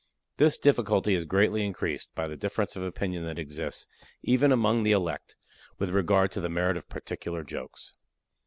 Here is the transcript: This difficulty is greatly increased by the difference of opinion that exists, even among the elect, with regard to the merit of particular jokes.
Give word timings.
This 0.37 0.57
difficulty 0.57 1.13
is 1.13 1.25
greatly 1.25 1.63
increased 1.63 2.09
by 2.15 2.27
the 2.27 2.35
difference 2.35 2.75
of 2.75 2.81
opinion 2.81 3.23
that 3.25 3.37
exists, 3.37 3.87
even 4.23 4.51
among 4.51 4.81
the 4.81 4.93
elect, 4.93 5.35
with 5.77 5.91
regard 5.91 6.31
to 6.31 6.41
the 6.41 6.49
merit 6.49 6.75
of 6.75 6.89
particular 6.89 7.43
jokes. 7.43 7.93